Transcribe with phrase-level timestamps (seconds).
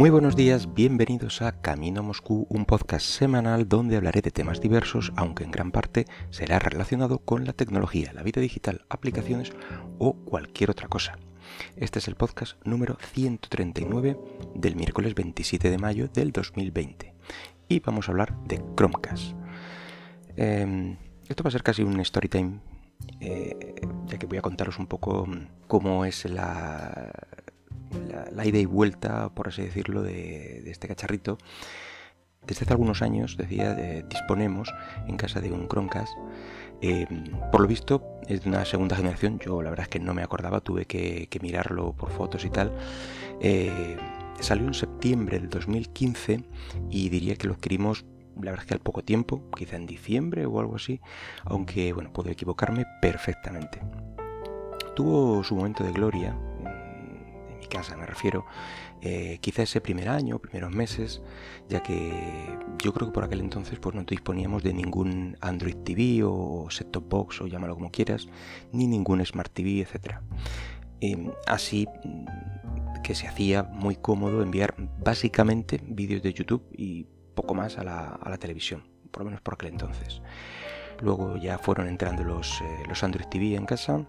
[0.00, 4.58] Muy buenos días, bienvenidos a Camino a Moscú, un podcast semanal donde hablaré de temas
[4.58, 9.52] diversos, aunque en gran parte será relacionado con la tecnología, la vida digital, aplicaciones
[9.98, 11.18] o cualquier otra cosa.
[11.76, 14.18] Este es el podcast número 139
[14.54, 17.14] del miércoles 27 de mayo del 2020
[17.68, 19.34] y vamos a hablar de Chromecast.
[20.34, 20.96] Em,
[21.28, 22.60] esto va a ser casi un story time,
[23.20, 23.74] eh,
[24.06, 25.28] ya que voy a contaros un poco
[25.66, 27.12] cómo es la,
[28.32, 31.38] la, ida y vuelta, por así decirlo, de, este cacharrito.
[32.46, 33.74] Desde hace algunos años, decía,
[34.08, 34.72] disponemos
[35.06, 36.12] en casa de un Chromecast.
[36.80, 37.06] Eh,
[37.52, 40.22] por lo visto es de una segunda generación, yo la verdad es que no me
[40.22, 42.72] acordaba, tuve que, mirarlo por fotos y tal.
[43.40, 43.96] Eh,
[44.40, 46.42] salió en septiembre del 2015
[46.88, 50.46] y diría que lo adquirimos la verdad es que al poco tiempo, quizá en diciembre
[50.46, 51.00] o algo así,
[51.44, 53.80] aunque bueno, puedo equivocarme perfectamente.
[54.94, 56.36] Tuvo su momento de gloria
[57.70, 58.44] casa me refiero,
[59.00, 61.22] eh, quizá ese primer año, primeros meses,
[61.68, 66.22] ya que yo creo que por aquel entonces pues no disponíamos de ningún Android TV
[66.22, 68.28] o set-top box o llámalo como quieras,
[68.72, 70.16] ni ningún Smart TV, etc.
[71.46, 77.78] Así mm, que se hacía muy cómodo enviar básicamente vídeos de YouTube y poco más
[77.78, 80.20] a la, televisión, por lo menos por aquel entonces.
[81.00, 84.06] Luego ya fueron entrando los, eh, los Android TV en casa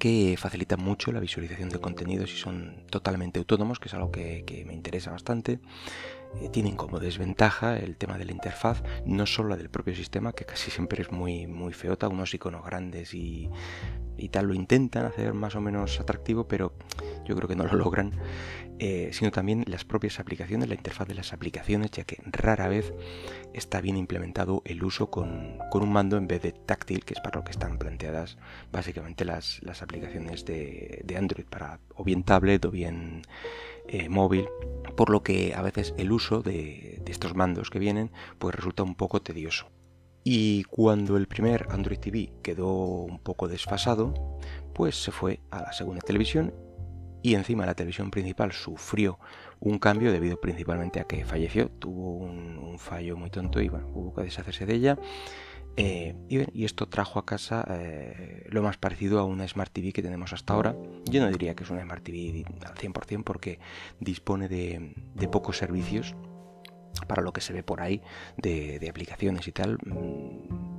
[0.00, 4.64] que facilitan mucho la visualización de contenidos y son totalmente autónomos, que es algo que,
[4.66, 5.60] me interesa bastante.
[6.36, 10.32] Eh, tienen como desventaja el tema de la interfaz, no solo la del propio sistema,
[10.32, 13.50] que casi siempre es muy, muy feota, unos iconos grandes y,
[14.16, 16.72] y tal lo intentan hacer más o menos atractivo, pero
[17.24, 18.12] yo creo que no lo logran.
[18.82, 22.94] Eh, sino también las propias aplicaciones, la interfaz de las aplicaciones, ya que rara vez
[23.52, 27.40] está bien implementado el uso con, un mando en vez de táctil, que es para
[27.40, 28.38] lo que están planteadas
[28.72, 33.20] básicamente las, aplicaciones de, Android, para o bien tablet o bien
[33.92, 34.48] eh, móvil,
[34.96, 38.94] por lo que a veces el uso de, estos mandos que vienen pues resulta un
[38.94, 39.66] poco tedioso.
[40.22, 44.38] Y cuando el primer Android TV quedó un poco desfasado,
[44.74, 46.54] pues se fue a la segunda televisión
[47.20, 49.18] y encima la televisión principal sufrió
[49.58, 54.14] un cambio debido principalmente a que falleció, tuvo un, fallo muy tonto y bueno, hubo
[54.14, 54.98] que deshacerse de ella.
[55.76, 60.02] Eh, y, esto trajo a casa eh, lo más parecido a una Smart TV que
[60.02, 60.76] tenemos hasta ahora.
[61.04, 63.58] Yo no diría que es una Smart TV al 100% porque
[63.98, 64.94] dispone de,
[65.30, 66.14] pocos servicios
[67.06, 68.02] para lo que se ve por ahí
[68.36, 69.78] de, aplicaciones y tal.
[69.84, 70.70] Mm,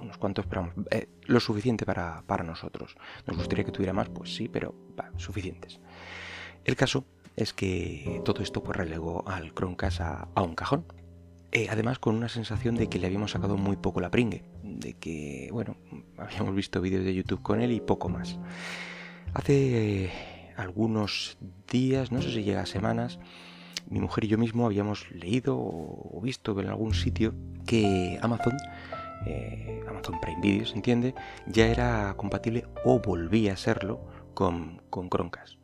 [0.00, 2.96] unos cuantos, pero eh, lo suficiente para, nosotros.
[3.26, 4.08] ¿Nos gustaría que tuviera más?
[4.08, 4.74] Pues sí, pero
[5.16, 5.80] suficientes.
[6.64, 7.04] El caso
[7.36, 10.86] es que todo esto pues relegó al Chromecast a, un cajón.
[11.52, 14.94] Eh, además con una sensación de que le habíamos sacado muy poco la pringue, de
[14.94, 15.76] que, bueno,
[16.18, 18.38] habíamos visto vídeos de YouTube con él y poco más.
[19.32, 20.12] Hace eh,
[20.56, 21.38] algunos
[21.70, 23.18] días, no sé si llega a semanas,
[23.88, 27.34] mi mujer y yo mismo habíamos leído o visto en algún sitio
[27.66, 28.56] que Amazon
[29.24, 31.14] eh, Amazon Prime Video, se entiende,
[31.46, 34.00] ya era compatible o volvía a serlo
[34.34, 35.58] con, con Chromecast.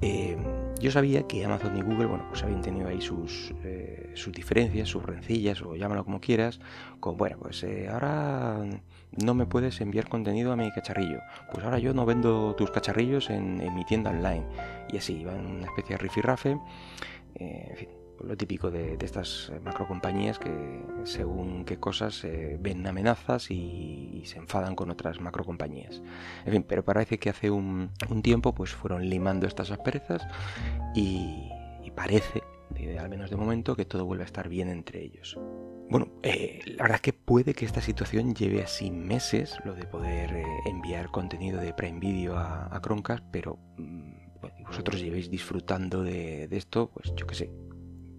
[0.00, 0.36] Eh,
[0.80, 4.88] yo sabía que Amazon y Google, bueno, pues habían tenido ahí sus, eh, sus diferencias,
[4.88, 6.60] sus rencillas, o llámalo como quieras,
[7.00, 8.64] con, bueno, pues ahora
[9.12, 11.20] no me puedes enviar contenido a mi cacharrillo,
[11.52, 14.44] pues ahora yo no vendo tus cacharrillos en, mi tienda online,
[14.92, 16.58] y así, iba en una especie de rifirrafe,
[17.36, 17.88] en fin,
[18.22, 20.50] lo típico de, estas macro compañías que
[21.04, 26.02] según qué cosas eh, ven amenazas y, se enfadan con otras macro compañías.
[26.46, 27.90] En fin, pero parece que hace un,
[28.22, 30.26] tiempo pues fueron limando estas asperezas
[30.94, 31.50] y,
[31.94, 32.42] parece,
[32.98, 35.38] al menos de momento, que todo vuelve a estar bien entre ellos.
[35.90, 39.84] Bueno, eh, la verdad es que puede que esta situación lleve así meses, lo de
[39.84, 42.80] poder eh, enviar contenido de Prime Video a, a
[43.30, 44.14] pero mm,
[44.66, 47.50] vosotros llevéis disfrutando de, de, esto, pues yo qué sé,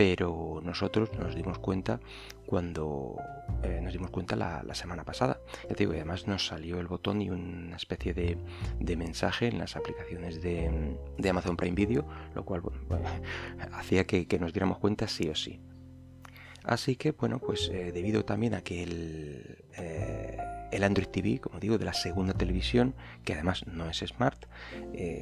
[0.00, 2.00] pero nosotros nos dimos cuenta
[2.46, 3.18] cuando
[3.62, 5.42] eh, nos dimos cuenta la, semana pasada.
[5.68, 9.76] Ya te digo, además nos salió el botón y una especie de, mensaje en las
[9.76, 10.96] aplicaciones de,
[11.28, 12.62] Amazon Prime Video, lo cual
[13.74, 15.60] hacía que, nos diéramos cuenta sí o sí.
[16.64, 20.38] Así que, bueno, pues eh, debido también a que el, eh,
[20.72, 24.46] el, Android TV, como digo, de la segunda televisión, que además no es smart,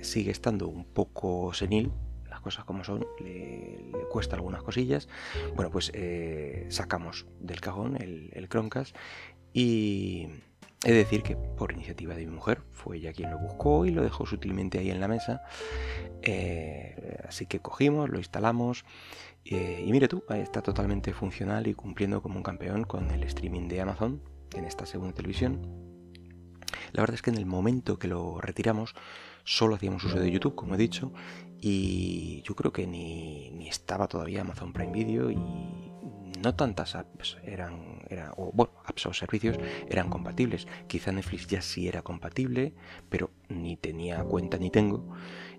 [0.03, 1.91] sigue estando un poco senil,
[2.41, 5.09] cosas como son, le, cuesta algunas cosillas.
[5.55, 8.49] Bueno, pues eh, sacamos del cajón el, el
[9.53, 10.29] y
[10.85, 13.91] he de decir que por iniciativa de mi mujer fue ella quien lo buscó y
[13.91, 15.43] lo dejó sutilmente ahí en la mesa.
[16.23, 18.85] Eh, así que cogimos, lo instalamos
[19.45, 23.69] eh, y mire tú, está totalmente funcional y cumpliendo como un campeón con el streaming
[23.69, 24.23] de Amazon
[24.55, 25.89] en esta segunda televisión.
[26.93, 28.95] La verdad es que en el momento que lo retiramos
[29.45, 31.13] solo hacíamos uso de YouTube, como he dicho,
[31.61, 35.37] y yo creo que ni, ni estaba todavía Amazon Prime Video y
[36.43, 38.03] no tantas apps eran,
[38.37, 39.59] o, bueno, apps o servicios
[39.89, 40.67] eran compatibles.
[40.87, 42.75] Quizá Netflix ya sí era compatible,
[43.09, 45.09] pero ni tenía cuenta ni tengo.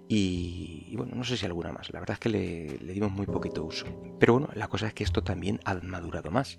[0.08, 1.92] Y, bueno, no sé si alguna más.
[1.94, 3.86] La verdad es que le, le, dimos muy poquito uso.
[4.20, 6.58] Pero bueno, la cosa es que esto también ha madurado más.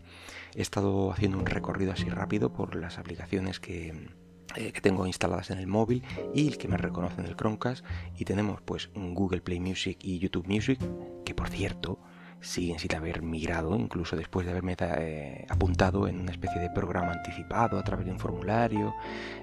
[0.55, 4.09] He estado haciendo un recorrido así rápido por las aplicaciones que,
[4.57, 6.03] eh, que tengo instaladas en el móvil
[6.35, 7.85] y el que me reconocen el Chromecast.
[8.19, 10.79] Y tenemos pues Google Play Music y YouTube Music,
[11.25, 11.99] que por cierto
[12.41, 17.13] siguen sin haber migrado, incluso después de haberme eh, apuntado en una especie de programa
[17.13, 18.95] anticipado a través de un formulario,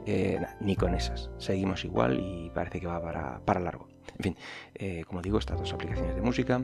[0.05, 1.29] eh, ni con esas.
[1.37, 3.87] Seguimos igual y parece que va para, para largo.
[4.17, 6.61] En fin, como digo, estas dos aplicaciones de música.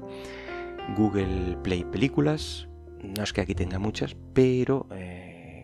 [0.98, 2.68] Google Play Películas.
[3.02, 4.88] No es que aquí tenga muchas, pero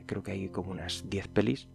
[0.06, 1.68] creo que hay como unas 10 pelis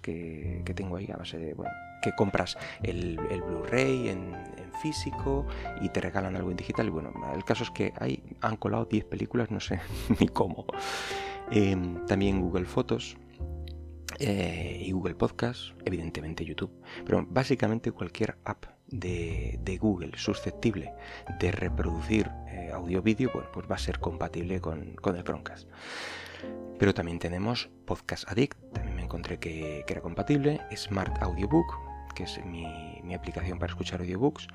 [0.00, 1.72] que, tengo ahí a base de, bueno,
[2.02, 4.36] que compras el, Blu-ray en,
[4.80, 5.46] físico
[5.80, 6.86] y te regalan algo en digital.
[6.86, 9.80] Y bueno, el caso es que ahí han colado 10 películas, no sé
[10.20, 10.66] ni cómo.
[11.50, 13.16] Em, también Google Fotos,
[14.18, 16.70] eh, y Google Podcast, evidentemente YouTube,
[17.04, 20.92] pero básicamente cualquier app de, Google susceptible
[21.40, 25.68] de reproducir eh, audio-vídeo, bueno, pues va a ser compatible con, con, el Chromecast.
[26.78, 31.66] Pero también tenemos Podcast Addict, también me encontré que, era compatible, Smart Audiobook,
[32.14, 34.48] que es mi, aplicación para escuchar audiobooks,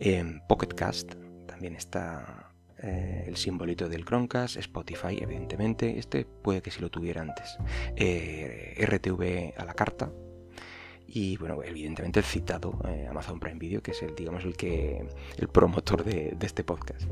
[0.00, 1.14] eh, Pocket Cast,
[1.46, 7.22] también está eh, el simbolito del Chromecast, Spotify, evidentemente, este puede que si lo tuviera
[7.22, 7.58] antes,
[7.96, 10.10] eh, RTV a la carta,
[11.14, 15.06] y bueno, evidentemente el citado eh, Amazon Prime Video, que es el, digamos, el que
[15.36, 17.02] el promotor de, este podcast.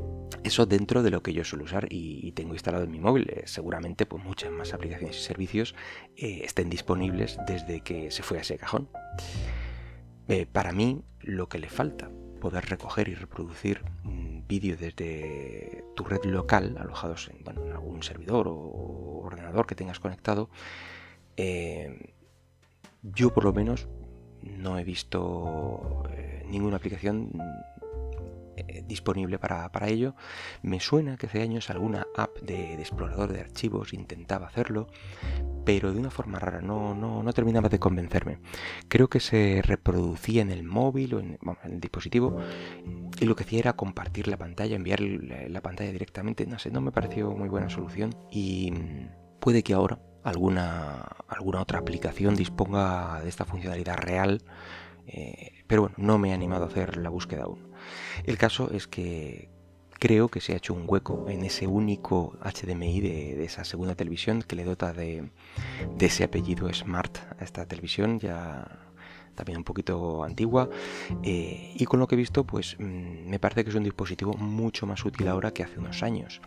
[0.43, 3.29] Eso dentro de lo que yo suelo usar y, tengo instalado en mi móvil.
[3.29, 5.75] Eh, seguramente pues muchas más aplicaciones y servicios
[6.17, 8.89] eh, estén disponibles desde que se fue a ese cajón.
[10.51, 12.09] para mí, lo que le falta,
[12.39, 18.47] poder recoger y reproducir mm, vídeos desde tu red local, alojados en, en, algún servidor
[18.47, 20.49] o ordenador que tengas conectado,
[23.03, 23.87] yo por lo menos
[24.41, 27.31] no he visto eh, ninguna aplicación
[28.57, 30.15] eh, disponible para, ello.
[30.61, 34.87] Me suena que hace años alguna app de, explorador de archivos intentaba hacerlo,
[35.65, 38.39] pero de una forma rara, no, no, terminaba de convencerme.
[38.87, 42.37] Creo que se reproducía en el móvil o en, el dispositivo
[43.19, 46.45] y lo que hacía era compartir la pantalla, enviar la pantalla directamente.
[46.45, 51.61] No sé, no me pareció muy buena solución y mm, puede que ahora alguna, alguna
[51.61, 54.41] otra aplicación disponga de esta funcionalidad real,
[55.07, 57.71] eh, pero bueno, no me he animado a hacer la búsqueda aún.
[58.23, 59.49] El caso es que
[60.01, 64.41] creo que se ha hecho un hueco en ese único HDMI de, esa segunda televisión
[64.41, 65.29] que le dota de,
[65.99, 68.79] ese apellido Smart a esta televisión ya
[69.35, 70.69] también un poquito antigua
[71.23, 74.33] eh, y con lo que he visto pues mm, me parece que es un dispositivo
[74.33, 76.41] mucho más útil ahora que hace unos años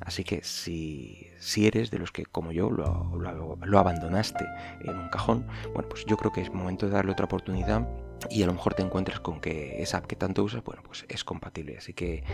[0.00, 4.46] Así que si, eres de los que, como yo, lo, abandonaste
[4.82, 7.88] en un cajón, bueno, pues yo creo que es momento de darle otra oportunidad
[8.30, 11.04] y a lo mejor te encuentres con que esa app que tanto usas, bueno, pues
[11.08, 11.76] es compatible.
[11.78, 12.24] Así que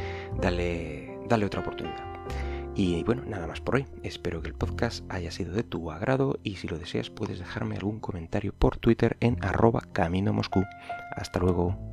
[0.40, 2.04] dale, dale otra oportunidad.
[2.76, 3.86] Y bueno, nada más por hoy.
[4.02, 7.76] Espero que el podcast haya sido de tu agrado y si lo deseas puedes dejarme
[7.76, 10.64] algún comentario por Twitter en arroba camino Moscú.
[11.16, 11.89] Hasta luego.